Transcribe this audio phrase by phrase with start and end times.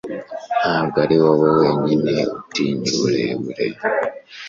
[0.59, 3.65] Ntabwo ari wowe wenyine utinya uburebure.